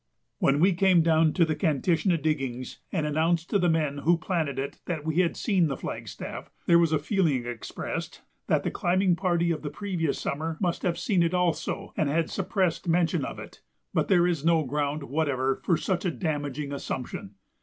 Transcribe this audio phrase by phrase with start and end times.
[0.39, 4.57] When we came down to the Kantishna diggings and announced to the men who planted
[4.57, 9.15] it that we had seen the flagstaff, there was a feeling expressed that the climbing
[9.15, 13.37] party of the previous summer must have seen it also and had suppressed mention of
[13.37, 13.61] it;
[13.93, 17.35] but there is no ground whatever for such a damaging assumption.